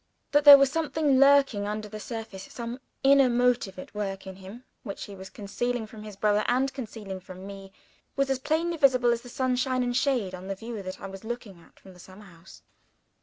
[0.31, 4.63] That there was something lurking under the surface, some inner motive at work in him
[4.81, 7.71] which he was concealing from his brother and concealing from me,
[8.15, 11.23] was as plainly visible as the sunshine and shade on the view that I was
[11.23, 12.63] looking at from the summer house.